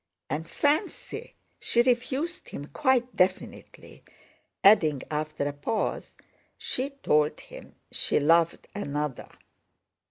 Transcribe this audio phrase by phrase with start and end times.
[0.31, 1.35] "And fancy!
[1.59, 4.03] she refused him quite definitely!"
[4.63, 6.15] adding, after a pause,
[6.57, 9.29] "she told him she loved another."